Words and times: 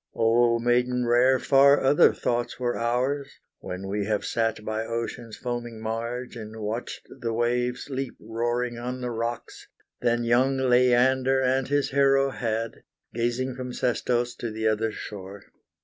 O, 0.15 0.57
maiden 0.57 1.05
rare, 1.05 1.37
far 1.37 1.79
other 1.79 2.11
thoughts 2.11 2.59
were 2.59 2.75
ours, 2.75 3.33
When 3.59 3.87
we 3.87 4.05
have 4.05 4.25
sat 4.25 4.65
by 4.65 4.83
ocean's 4.83 5.37
foaming 5.37 5.79
marge, 5.79 6.35
And 6.35 6.59
watched 6.59 7.05
the 7.19 7.31
waves 7.33 7.87
leap 7.87 8.15
roaring 8.19 8.79
on 8.79 9.01
the 9.01 9.11
rocks, 9.11 9.67
Than 10.01 10.23
young 10.23 10.57
Leander 10.57 11.39
and 11.39 11.67
his 11.67 11.91
Hero 11.91 12.31
had, 12.31 12.81
Gazing 13.13 13.53
from 13.53 13.73
Sestos 13.73 14.33
to 14.37 14.49
the 14.49 14.67
other 14.67 14.91
shore. 14.91 15.43